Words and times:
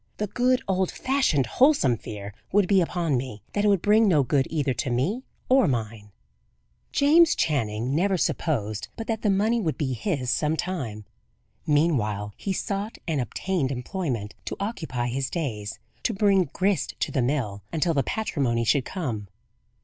The 0.17 0.25
good, 0.25 0.63
old 0.67 0.89
fashioned, 0.89 1.45
wholesome 1.45 1.95
fear 1.95 2.33
would 2.51 2.67
be 2.67 2.81
upon 2.81 3.17
me, 3.17 3.43
that 3.53 3.63
it 3.65 3.67
would 3.67 3.83
bring 3.83 4.07
no 4.07 4.23
good 4.23 4.47
either 4.49 4.73
to 4.73 4.89
me 4.89 5.21
or 5.47 5.67
mine. 5.67 6.11
James 6.91 7.35
Channing 7.35 7.93
never 7.93 8.17
supposed 8.17 8.87
but 8.95 9.05
that 9.05 9.21
the 9.21 9.29
money 9.29 9.61
would 9.61 9.77
be 9.77 9.93
his 9.93 10.31
some 10.31 10.57
time. 10.57 11.05
Meanwhile 11.67 12.33
he 12.35 12.51
sought 12.51 12.97
and 13.07 13.21
obtained 13.21 13.71
employment 13.71 14.33
to 14.45 14.55
occupy 14.59 15.09
his 15.09 15.29
days; 15.29 15.77
to 16.01 16.15
bring 16.15 16.45
"grist 16.51 16.95
to 16.99 17.11
the 17.11 17.21
mill," 17.21 17.61
until 17.71 17.93
the 17.93 18.01
patrimony 18.01 18.63
should 18.63 18.85
come. 18.85 19.27